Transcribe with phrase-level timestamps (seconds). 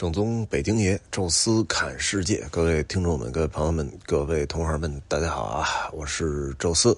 [0.00, 5.90] 正宗北京爷，宙斯侃世界，各位听众们、各位朋友们、各位同行们，大家好啊！
[5.92, 6.96] 我是宙斯，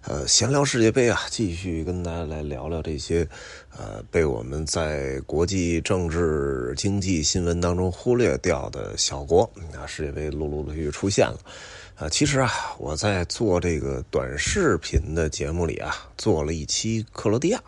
[0.00, 3.28] 呃，闲聊世界杯啊，继续跟大家来聊聊这些
[3.76, 9.42] 呃被我们在国际政治、经济新闻当中忽略掉的小国
[9.74, 11.38] 啊，世界杯陆陆续续出现了。
[11.98, 17.60] 啊，其实啊，我在做这个短视频的节目里啊，做了一期克罗地亚，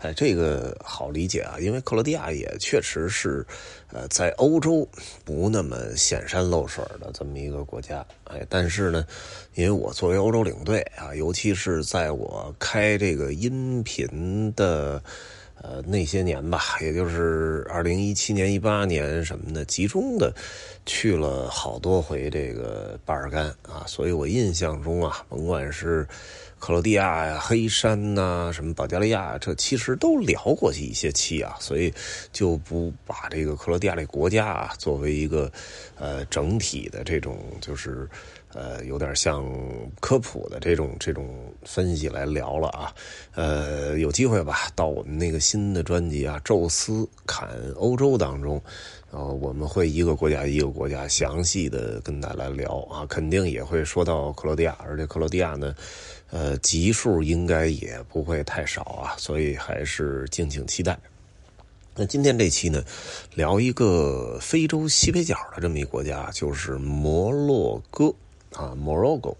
[0.00, 3.42] 哎，这个好理解啊，因为克罗地亚也确实是，
[3.90, 4.86] 呃，在欧洲
[5.24, 9.02] 不那么显山露水的这么一个国家，哎，但是呢，
[9.54, 15.02] 因为我作为欧洲领队啊，尤其是在我开这个音频的。
[15.62, 20.34] 呃，那些年吧，也就是二零一七年、一八年什么的，集中的
[20.86, 26.06] 去了好多回这个巴尔干啊，所以我印象中啊，甭管是
[26.60, 31.92] 克罗地亚呀、黑山呐、什么保加利亚，这其实都聊过一些期啊，所以
[32.32, 35.50] 就不把这个克罗地亚这国家啊作为一个
[35.98, 38.08] 呃整体的这种就是。
[38.52, 39.48] 呃，有点像
[40.00, 42.92] 科普的这种这种分析来聊了啊。
[43.36, 48.60] 呃，有机会吧，到我们那个新的专辑啊，《宙斯侃欧洲》当中，
[49.10, 55.74] 呃，我们会一个国家一个国家详细的跟大家聊啊，肯定也会说到克罗地亚，而且克罗地亚呢，
[56.30, 60.98] 呃，集数应该也不会太少啊，所以还是敬请期待。
[61.96, 62.82] 那今天这期呢，
[63.34, 68.14] 聊一个非洲西北角的这么一国家，就是摩洛哥。
[68.56, 69.36] 啊，Morocco，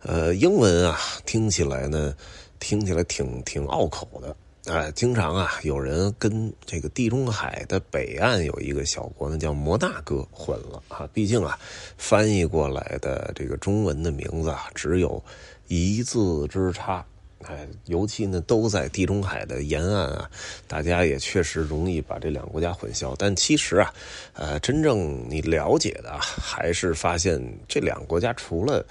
[0.00, 2.14] 呃，英文啊，听起来呢，
[2.60, 4.36] 听起来挺挺拗口的。
[4.70, 11.08] 啊，经常啊，有人跟这个地中海的北岸有一个小国呢，叫摩纳哥混了啊。
[11.12, 11.58] 毕竟啊，
[11.96, 15.22] 翻译过来的这个中文的名字啊，只有
[15.68, 17.04] 一字之差。
[17.44, 20.28] 哎，尤其呢，都在地中海的沿岸啊，
[20.66, 23.14] 大家也确实容易把这两个国家混淆。
[23.16, 23.94] 但其实啊，
[24.32, 28.84] 呃，真正你了解的，还是发现这两个国家除了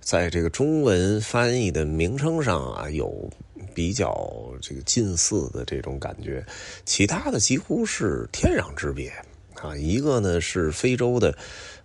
[0.00, 3.10] 在这个中文翻译的名称上啊有
[3.74, 4.14] 比较
[4.62, 6.44] 这个近似的这种感觉，
[6.84, 9.12] 其他的几乎是天壤之别
[9.60, 9.76] 啊。
[9.76, 11.36] 一个呢是非洲的。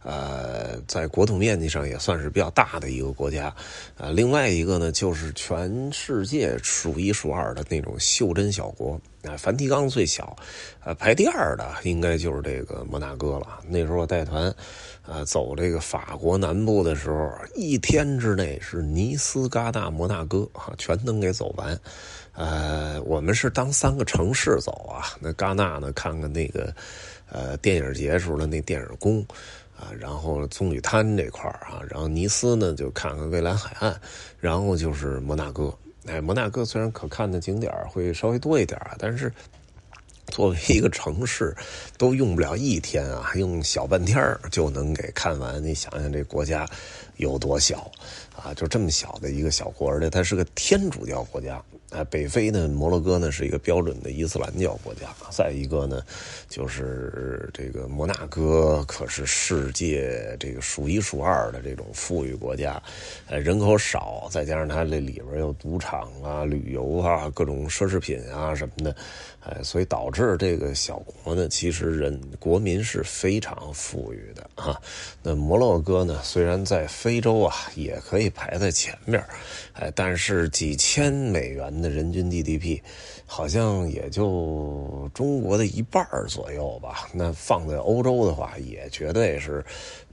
[0.02, 3.54] 呃，在国土面积上也算是比较大的一个国家，
[3.98, 10.34] 呃，另外一个呢，就是全世界数一数二的那种袖珍小国，啊，梵蒂冈最小，
[10.86, 13.60] 呃，排第二的应该就是这个摩纳哥了。
[13.68, 14.56] 那时候带团，
[15.06, 21.80] 呃，走这个法国南部的时候，一天之内是尼斯、戛纳、摩纳哥啊，全能给走完。
[22.34, 26.74] 呃，我们是当三个城市走啊，那戛纳呢，看看那个，
[27.32, 29.26] 呃，电影节时候的那电影宫。
[29.80, 33.96] 啊，然后棕榈滩这块啊，然后尼斯呢就看看蔚蓝海岸，
[34.38, 35.74] 然后就是摩纳哥。
[36.06, 39.32] 哎，摩纳哥虽然可看的景点会稍微多一点，但是
[40.30, 41.56] 作为一个城市，
[41.98, 45.64] 都用不了一天啊，用小半天就能给看完。
[45.64, 46.68] 你想想这国家
[47.18, 47.92] 有多小
[48.44, 48.54] 啊？
[48.56, 51.62] 就这么小的一个小国，而且它是个天主教国家。
[51.90, 55.08] 啊，北非呢，摩洛哥呢是一个标准的伊斯兰教国家。
[55.32, 56.04] 再一个呢，
[56.48, 62.80] 就是这个摩纳哥可是世界这个数一数二的这种富裕国家，
[63.28, 68.96] 呃，人口少，再加上它这里边有赌场啊、旅游啊、各种奢侈品啊什么的，
[69.40, 74.80] 哎，所以导致这个小国呢，其实人国民是非常富裕的啊。
[75.24, 79.24] 那摩洛哥呢，虽然在非洲啊也可以排在前面，
[79.74, 81.70] 哎，但是几千美元。
[81.82, 82.82] 的人均 GDP
[83.26, 87.08] 好像也就中国的一半左右吧。
[87.14, 89.64] 那放在欧洲的话，也绝对是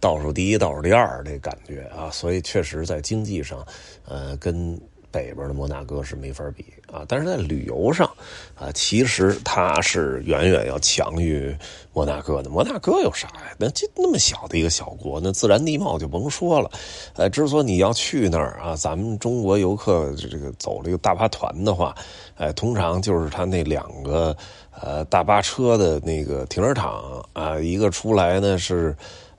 [0.00, 2.10] 倒数第一、倒数第二这感觉啊。
[2.10, 3.66] 所以确实在经济上，
[4.04, 4.80] 呃，跟。
[5.16, 8.06] 北边的摩纳哥是没法比啊，但是在旅游上
[8.54, 11.56] 啊，其实它是远远要强于
[11.94, 12.50] 摩纳哥的。
[12.50, 13.56] 摩纳哥有啥呀？
[13.58, 16.70] 那这那么小的一个小国，那自然地貌就甭说了。
[17.14, 21.94] 呃，之所以你要去那儿啊，咱们中国游客这个走这个大巴团的话，
[22.36, 24.36] 哎，通常就是他那两个
[24.78, 28.94] 呃大巴车的那个停车场啊，一个出来呢是。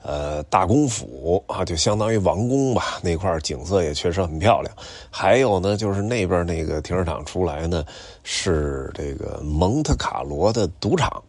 [0.08, 4.74] 呃，大公府啊，就相当于王宫吧，那块景色也确实很漂亮。
[5.10, 7.84] 还有呢，就是那边那个停车场出来呢，
[8.24, 11.22] 是这个蒙特卡罗的赌场，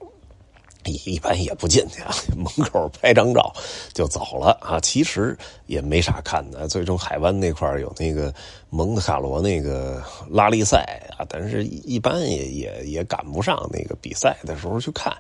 [0.86, 3.54] 一一般也不进去啊， 门口拍张照
[3.94, 4.80] 就走了啊。
[4.80, 8.34] 其实也没啥看的，最终海湾那块有那个
[8.70, 15.12] 蒙特卡罗那个拉力赛啊，但是一般也也也赶不上那个比赛的时候去看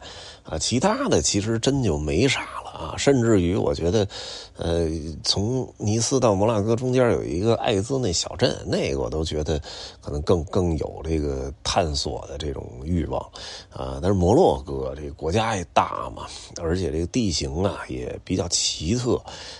[0.44, 0.57] 啊。
[0.57, 2.69] 其他的其实真就没啥了。
[2.80, 4.07] 啊，甚至于我觉得，
[4.56, 4.88] 呃，
[5.22, 9.62] 从尼斯到摩纳哥中间有一个艾兹那小镇，那个我都觉得
[10.00, 13.22] 可能更更有这个探索的这种欲望
[13.69, 14.00] 啊。
[14.01, 16.25] 但是摩洛哥这个国家也大嘛，
[16.62, 19.16] 而且这个地形啊也比较奇特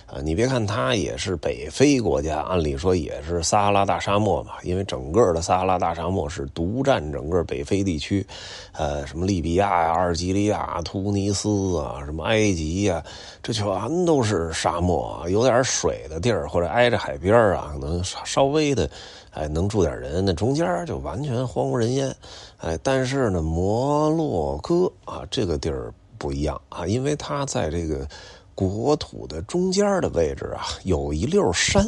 [0.06, 0.22] 啊。
[0.24, 8.26] 你别看它也是北非国家，按理说也是撒拉撒拉大沙漠嘛，因为整个的撒哈拉大沙漠是独占整个北非地区，
[8.72, 13.02] 呃，什么利比亚呀、阿尔及利亚、突尼斯啊，什么埃及呀。
[13.42, 13.64] 这全
[14.04, 18.90] 都是沙漠，有点水的地儿或者挨着海边啊，可能稍微的，
[19.30, 20.22] 哎，能住点人。
[20.22, 22.14] 那中间就完全荒无人烟，
[22.58, 28.06] 哎，但是呢，摩洛哥啊，这个地儿不一样啊，因为它在这个
[28.54, 31.82] 国土的中间的位置啊，有一溜山。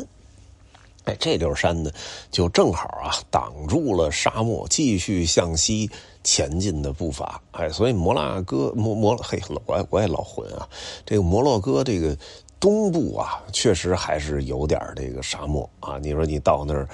[1.04, 1.90] 哎，这溜山呢，
[2.30, 5.90] 就正好啊，挡住了沙漠继续向西
[6.22, 7.40] 前进的步伐。
[7.52, 10.68] 哎，所以摩拉哥摩摩嘿，我我也老混啊，
[11.04, 12.16] 这个摩洛哥这个。
[12.62, 15.98] 东部啊，确实还是有点这个沙漠啊。
[16.00, 16.88] 你说你到那儿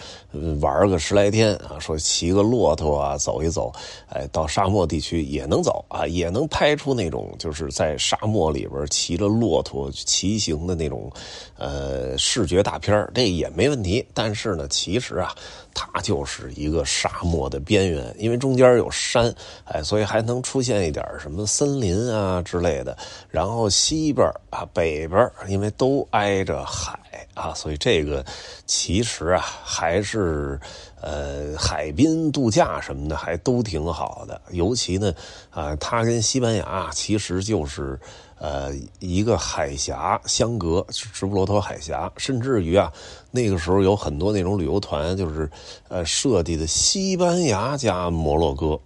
[0.62, 3.70] 玩个十来天啊，说骑个骆驼啊，走一走，
[4.08, 11.12] 哎，到沙漠地区也能走啊，也能拍出那种就是在沙漠里边骑着骆驼骑行的那种
[11.58, 14.02] 呃视觉大片这也没问题。
[14.14, 15.34] 但是呢，其实啊。
[15.80, 19.32] 它就是一个沙漠的边缘，因为中间有山，
[19.64, 22.98] 哎，所以还能出现一点什么森林啊之类的。
[23.30, 26.96] 然后西边啊、北边，因为都挨着海
[27.34, 28.24] 啊，所以这个
[28.64, 30.58] 其实啊，还是
[31.00, 34.40] 呃海滨度假什么的还都挺好的。
[34.52, 35.12] 尤其呢，
[35.50, 37.98] 啊，它跟西班牙其实就是。
[38.40, 42.92] 呃，一个海峡相隔，直布罗陀海峡，甚至于啊，
[43.32, 45.50] 那个时候有很多那种旅游团，就是
[45.88, 48.78] 呃设计的西班牙加摩洛哥，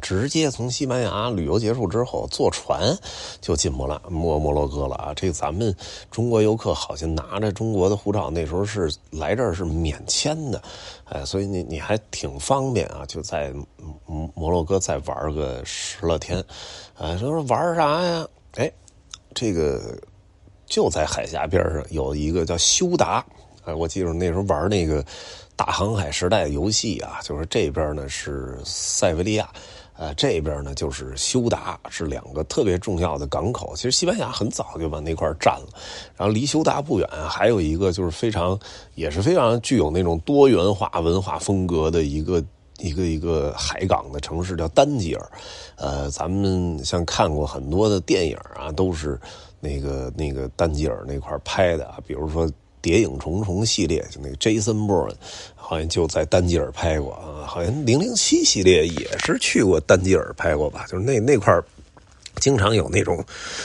[0.00, 2.96] 直接从西班牙旅游结束之后坐船
[3.40, 5.12] 就进摩拉摩摩洛哥了啊！
[5.14, 5.74] 这咱们
[6.10, 10.62] 中国游客好像拿着中国的护照，那时候是来这儿是免签的，
[11.04, 13.52] 哎，所以你你还挺方便啊，就在
[14.06, 16.42] 摩洛哥再玩个十来天，
[16.96, 18.26] 啊，说玩啥呀？
[18.54, 18.70] 哎，
[19.34, 19.98] 这个
[20.66, 23.24] 就在海峡边上有一个叫修达，
[23.64, 25.04] 哎，我记得那时候玩那个
[25.56, 29.48] 大航海时代游戏啊，就是这边呢是塞维利亚，
[29.98, 33.74] 呃，这边呢就是休达，是两个特别重要的港口。
[33.76, 35.68] 其实西班牙很早就把那块占了，
[36.16, 38.58] 然后离休达不远还有一个就是非常
[38.94, 42.42] 也是非常具有那种多元化文化风格的一个。
[42.80, 45.30] 一个一个海港的城市叫丹吉尔，
[45.74, 49.18] 呃，咱们像看过很多的电影啊，都是
[49.58, 52.46] 那个那个丹吉尔那块拍的，比如说
[52.80, 55.14] 《谍影重重》系列，就那个 Jason Bourne
[55.54, 61.52] 好像就在丹吉尔拍过啊，好像《零零七》系列也是去过丹吉尔拍过吧，就是那那块
[62.40, 63.24] 经常有那种，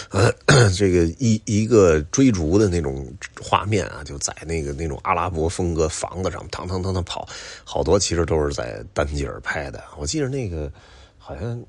[0.10, 0.34] 呃，
[0.76, 3.06] 这个一一个追逐的那种
[3.40, 7.28] 画面啊，就在那个那种阿拉伯风格房子上，腾腾腾腾跑，
[7.64, 9.84] 好多其实都是在丹吉尔拍的。
[9.98, 10.72] 我记得那个
[11.20, 11.64] 好像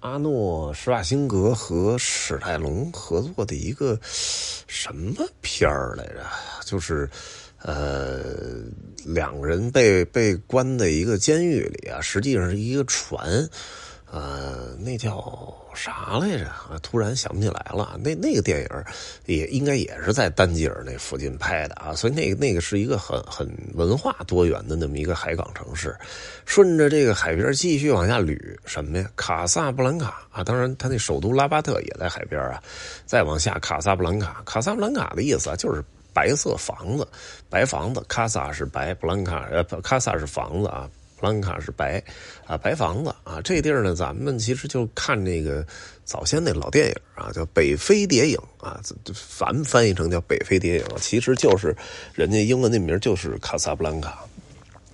[0.00, 5.12] 阿诺施瓦辛格和史泰龙合作的一个什么
[5.42, 6.24] 片儿来着？
[6.64, 7.08] 就是
[7.58, 8.18] 呃，
[9.04, 13.46] 两个人被被关在一个监狱里啊，实际上是一个船。
[14.10, 16.46] 呃，那叫啥来着？
[16.82, 17.98] 突然想不起来了。
[18.02, 18.68] 那那个电影
[19.26, 25.96] 也应该也是在丹吉尔那附近拍的啊，所以那个那个是一个很很文化多元的那么一个海港城市。
[26.44, 29.10] 顺着这个海边继续往下捋，什么呀？
[29.16, 32.62] 卡萨布兰卡啊，当然它那首都拉巴特也在海边啊。
[33.06, 37.06] 再往下，卡萨布兰卡，卡萨布兰卡的意思啊，就是白色房子，
[37.48, 38.02] 白房子。
[38.08, 40.88] 卡萨是白，布兰卡呃，卡萨是房子啊。
[41.20, 42.02] 布兰卡是白，
[42.46, 45.64] 啊，白房子啊，这地儿呢，咱们其实就看那个
[46.04, 48.80] 早先那老电影啊，叫《北非谍影》啊，
[49.14, 51.76] 翻翻译成叫《北非谍影》，其实就是
[52.14, 54.24] 人家英文那名就是卡萨布兰卡。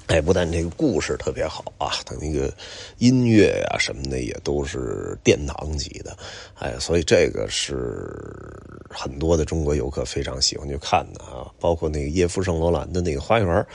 [0.09, 2.53] 哎，不但这个故事特别好啊，它那个
[2.99, 6.17] 音乐呀什么的也都是殿堂级的，
[6.55, 8.09] 哎，所以这个是
[8.89, 13.67] 很多的中国游客非常喜欢去看的啊，包括那个叶夫圣罗兰的那个花园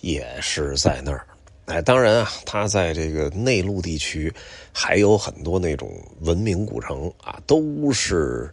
[0.00, 1.24] 也是在那儿。
[1.66, 4.32] 哎，当然啊，它在这个内陆地区
[4.72, 8.48] 还有很多那种文明古城啊，都是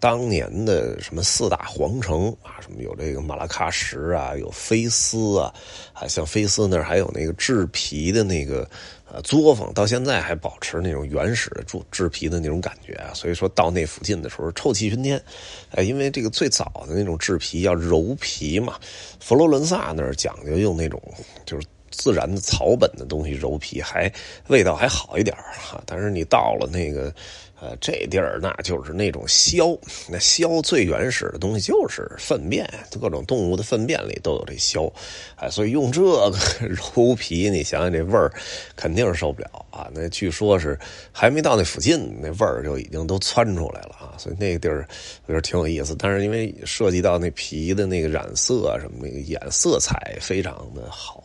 [0.00, 5.54] 当年的什么四大皇城啊，什么有这个马拉喀什啊，有菲斯啊，
[5.92, 8.68] 啊，像菲斯那儿还有那个制皮的那个
[9.08, 13.14] 呃作坊，到现在还保持那种原始的制制皮的那种感觉啊。
[13.14, 15.22] 所以说到那附近的时候，臭气熏天。
[15.70, 18.74] 哎，因为这个最早的那种制皮要揉皮嘛，
[19.20, 21.00] 佛罗伦萨那儿讲究用那种
[21.44, 21.64] 就是。
[21.96, 24.12] 自然的草本的东西揉皮还
[24.48, 27.12] 味道还好一点哈，但是你到了那个
[27.58, 29.74] 呃，这地儿那就是那种硝，
[30.10, 32.68] 那硝最原始的东西就是粪便，
[33.00, 34.92] 各种动物的粪便里都有这硝，
[35.36, 38.30] 哎，所以用这个揉皮，你想想这味儿，
[38.76, 39.88] 肯定是受不了啊。
[39.94, 40.78] 那据说是
[41.10, 44.12] 还没到那附近，那味儿就已经都窜出来了啊。
[44.18, 44.86] 所以那个地儿
[45.24, 51.24] 我觉得挺有意思，但是因为涉及到那皮的那个染色什么，那个颜色彩非常的好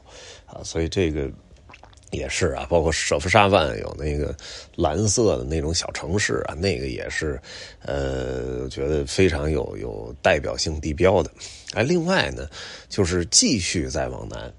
[0.53, 1.29] 啊，所以这个。
[2.13, 4.35] 也是啊，包括舍夫沙万有那个
[4.75, 7.41] 蓝色的那种小城市啊，那个也是，
[7.85, 11.31] 呃，觉得非常有有代表性地标的。
[11.73, 12.45] 哎，另外呢，
[12.89, 14.53] 就是继续再往南，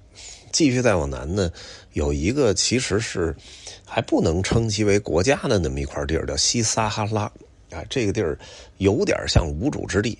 [0.50, 1.52] 继续再往南呢，
[1.92, 3.37] 有一个其实是
[3.84, 7.25] 还不能称其为国家的那么一块地儿，叫西撒哈拉
[7.70, 8.38] 啊，这个地儿
[8.78, 10.18] 有点像无主之地。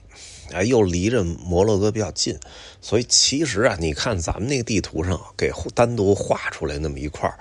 [0.53, 2.39] 哎，又离着摩洛哥比较近，
[2.81, 7.33] 所以其实啊，你看咱们那个地图上给单独画出来那么一块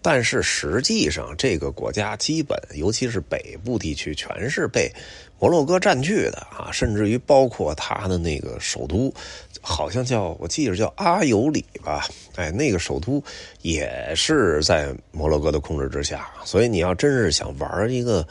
[0.00, 4.90] 但是实际上这个国家基本，尤其是北部地区，全是被
[5.38, 9.12] 摩洛哥占据的啊，甚至于包括它的那个首都，
[9.60, 13.22] 好像叫我记着叫阿尤里吧，哎，那个首都
[13.62, 18.26] 也是在摩洛哥的控制之下，所以你要真是想玩一个。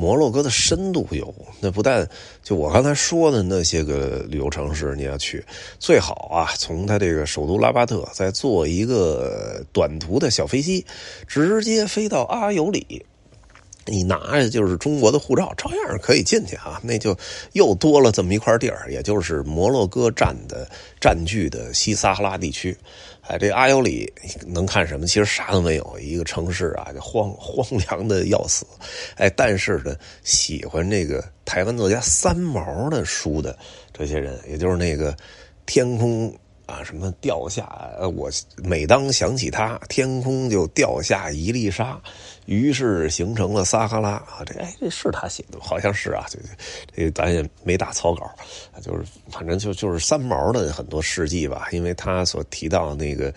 [0.00, 2.08] 摩洛哥的深度游，那不但
[2.42, 5.44] 就我刚才说的那些个旅游城市，你要去
[5.78, 10.86] 最好啊，从它这个首都拉巴特再坐一个短途的小飞机，
[11.26, 13.04] 直接飞到阿尤里。
[13.86, 16.80] 你拿着就是中国的护照，照样可以进去啊。
[16.82, 17.16] 那就
[17.52, 20.66] 又多了这么一块地儿，也就是摩洛哥占的
[21.00, 22.76] 占据的西撒哈拉地区。
[23.30, 24.12] 哎，这阿尤里
[24.44, 25.06] 能看什么？
[25.06, 28.66] 其实啥都没有，一个城市啊，就荒荒凉的要死。
[29.14, 29.94] 哎，但是呢，
[30.24, 33.56] 喜欢这个台湾作家三毛的书的
[33.92, 35.16] 这些人，也就是那个
[35.64, 36.34] 天空。
[36.66, 37.90] 啊，什么掉下？
[37.98, 38.30] 呃，我
[38.62, 42.00] 每当想起他，天空就掉下一粒沙，
[42.50, 44.42] 于是形成了撒哈拉啊。
[44.46, 46.26] 这哎，这是他写的，好像是啊。
[46.28, 46.38] 这
[46.96, 48.28] 这咱也没打草稿，
[48.82, 51.68] 就是反正就就是三毛的很多事迹吧。
[51.72, 53.30] 因为他所提到那个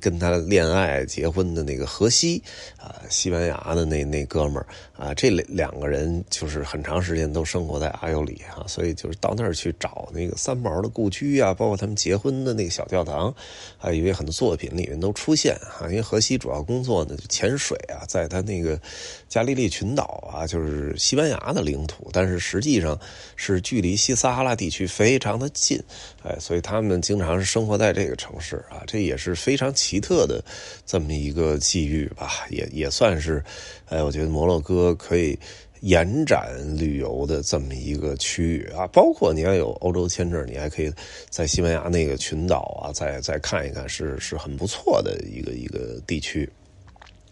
[0.00, 2.42] 跟他恋爱结婚的那个荷西
[2.78, 12.74] 啊，西班牙的那那哥们儿啊，这两两个人就是很长时间都生活在阿尤里啊，所以就是到那儿去找那个三毛的故居啊，包括他们结婚的那个。
[12.74, 13.32] 小教堂，
[13.78, 18.80] 啊，因为很多作品里面都出现啊，因为荷西主要工作呢就潜水啊，在他那个
[19.28, 22.98] 加利利群岛啊，就是西班牙的领土，但是实际上
[23.34, 25.82] 是距离西撒哈拉地区非常的近，
[26.22, 30.44] 哎，所以他们经常是生活在这个城市啊，这也是非常奇特的
[30.86, 33.42] 这么一个际遇吧，也也算是，
[33.86, 35.38] 哎，我觉得摩洛哥可以。
[35.80, 36.48] 延展
[36.78, 40.90] 旅游的这么一个区域啊，包括你要有欧洲签证，你还可以
[41.28, 46.48] 在西班牙那个群岛啊，再再看一看，是是很不错的一个一个地区。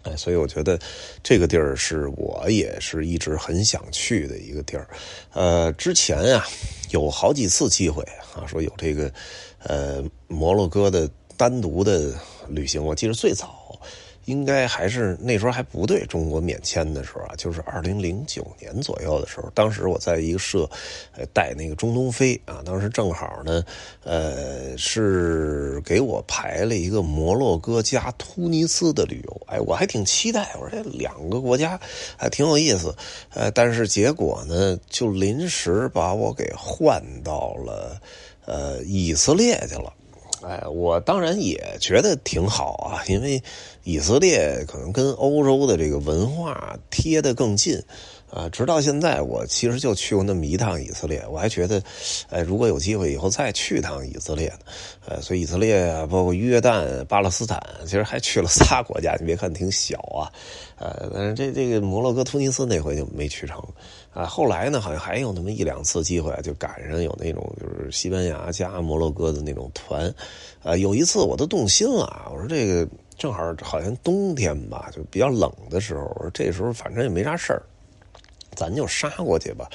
[0.03, 0.79] 哎，所以我觉得
[1.23, 4.89] 这个地儿是我也是一直很想去的一个地儿。
[5.33, 6.45] 呃，之前啊
[6.91, 8.03] 有好几次机会
[8.35, 9.13] 啊，说有这个
[9.59, 12.15] 呃摩洛哥的单独的
[12.49, 13.79] 旅行，我记得最早。
[14.27, 19.51] 应该还是那时候还不对中国免签的时候啊，就是二零零九年左右的时候。
[19.55, 20.69] 当时我在一个社，
[21.17, 23.65] 呃，带那个中东飞啊，当时正好呢，
[24.05, 29.43] 呃，是给我排了一个摩洛哥加突尼斯的旅游。
[29.47, 31.79] 哎，我还挺期待，我说这两个国家
[32.17, 32.95] 还挺有意思。
[33.31, 38.01] 呃，但是结果呢，就临时把我给换到了
[38.47, 39.93] 呃以色列去了。
[40.43, 43.43] 哎，我当然也觉得挺好啊，因为
[43.85, 47.81] 以色列可能跟欧洲的这个文化贴得更近
[48.33, 48.49] 啊。
[48.49, 51.83] 直到现在，我其实就去过那么一趟以色列，我还觉得，
[52.31, 54.59] 哎，如果有机会以后再去趟以色列呢，
[55.07, 59.15] 呃，所以以色列啊，包括约旦、巴勒斯坦，其实还去了仨国家。
[59.21, 60.33] 你别看挺小啊，
[60.79, 63.63] 呃，但是这这个摩洛哥、突尼斯那回就没去成。
[64.15, 70.15] 啊，后来呢，好像还有那么一两次机会，就赶上有那种就是西班牙加摩洛哥的那种团，
[70.63, 72.87] 啊，有一次我都动心了，我说这个
[73.17, 77.63] 正好好像冬天吧，就比较冷的时候，这时候反正也没啥事儿，
[78.55, 79.69] 咱就杀过去吧，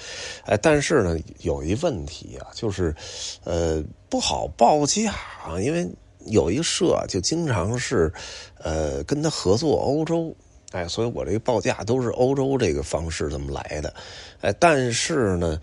[0.46, 2.96] 哎，但是呢，有一问题啊，就是，
[3.44, 5.14] 呃，不好报价，
[5.62, 5.88] 因为
[6.26, 8.12] 有一社就经常是，
[8.60, 10.36] 呃，跟他合作欧洲。
[10.72, 13.94] 哎，所以我这个报价都是欧洲这个方式这么来的，
[14.42, 15.58] 哎，但是呢，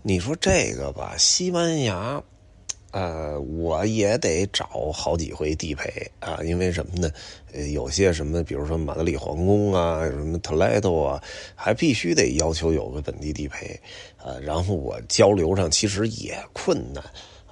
[0.00, 2.22] 你说这个吧，西班牙，
[2.96, 7.10] 呃，我也得找好几回地陪啊，因为什么呢？
[7.74, 11.22] 有些什么，比如说马德里皇宫啊，什么特莱多啊，
[11.54, 13.78] 还必须得要求有个本地地陪
[14.16, 17.04] 啊，然后我交流上其实也困难。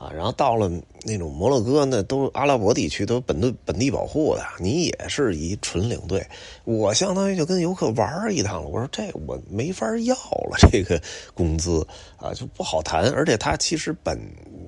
[0.05, 0.71] 啊，然后到了
[1.03, 6.27] 那种摩洛哥，那都阿拉伯地区都本地本地保护的，你也是一纯领队，
[6.65, 8.69] 我相当于就跟游客玩一趟了。
[8.69, 11.01] 我说这我没法要了，这个
[11.33, 11.87] 工资
[12.19, 14.21] 啊就不好谈，而且他其实本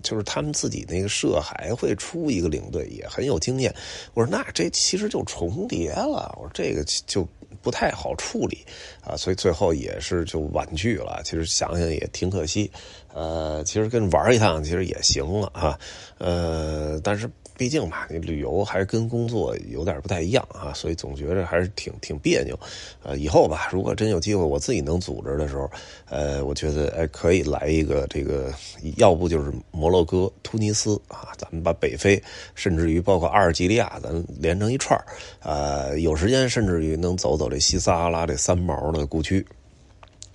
[0.02, 3.74] 就是他们自己那个社还会出一个领队，也很有经验。
[4.14, 7.28] 我说那这其实就重叠了，我说这个就。
[7.62, 8.64] 不太好处理
[9.02, 11.20] 啊，所以最后也是就婉拒了。
[11.24, 12.70] 其实想想也挺可惜，
[13.16, 15.78] 呃，其实跟玩一趟其实也行了啊，
[16.18, 17.26] 呃，但是。
[17.58, 22.54] 毕竟吧，你旅游还是跟工作有点不太一样啊，所以总觉着还是挺挺别扭。
[23.02, 25.70] 呃，以后吧，如果真有机会我自己能组织的时候，
[26.10, 28.52] 呃，我觉得哎可以来一个这个，
[28.98, 32.22] 要不就是摩洛哥、突尼斯啊，咱们把北非，
[32.54, 34.94] 甚至于包括阿尔及利亚，咱连成一串
[35.40, 39.42] 呃，有时间甚至于能走走这西撒哈拉这三毛的故区。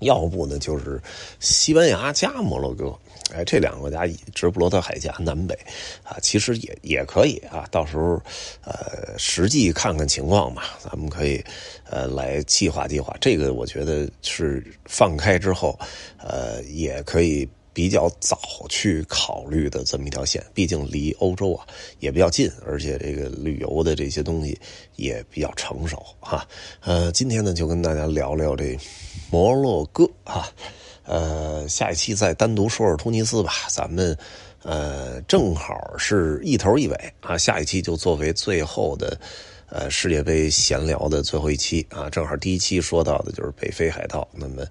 [0.01, 1.01] 要不呢，就是
[1.39, 2.93] 西班牙加摩洛哥，
[3.33, 4.05] 哎，这两个国家
[4.35, 5.57] 直布罗陀海峡南北
[6.03, 7.67] 啊，其实也也可以啊。
[7.71, 8.21] 到时候
[8.63, 11.43] 呃，实际看看情况吧，咱们可以
[11.89, 13.15] 呃来计划计划。
[13.21, 15.77] 这个我觉得是放开之后，
[16.17, 18.37] 呃，也可以比较早
[18.69, 20.43] 去考虑的这么一条线。
[20.53, 21.65] 毕竟离欧洲啊
[21.99, 24.59] 也比较近，而且这个旅游的这些东西
[24.95, 26.47] 也比较成熟哈。
[26.81, 28.77] 呃，今天呢就跟大家聊聊这。
[29.29, 30.51] 摩洛哥啊，
[31.05, 33.53] 呃，下一期再单独说说突尼斯吧。
[33.69, 34.17] 咱们
[34.61, 39.17] 呃，正好是一头一尾啊，下一期就作为最后的。
[39.71, 44.27] 呃，世界杯闲聊的最后一期啊，正好第一期说到的就是北非海盗。
[44.33, 44.65] 那么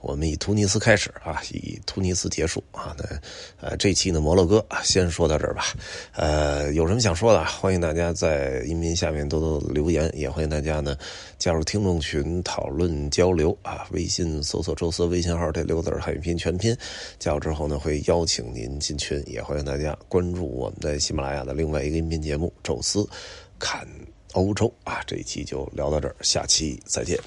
[0.00, 2.96] 我们以突尼斯开始啊，以突尼斯结束啊。
[2.98, 3.04] 那
[3.60, 5.66] 呃，这期呢，摩洛哥先说到这儿吧。
[6.12, 10.96] 呃，有什么想说的，欢迎大家在音频下面多多留言，也欢迎大家呢
[11.38, 13.86] 加入听众群讨论交流啊。
[13.90, 16.74] 微信搜索“宙斯”微信号这六字汉语拼全拼，
[17.18, 23.06] 加入之后呢会邀请您进群，也欢迎大家关注我们在喜马拉雅的另外一个音频节目《宙斯
[23.58, 23.82] 看》。
[24.36, 27.18] 欧洲啊，这一期就聊到这儿，下期再见。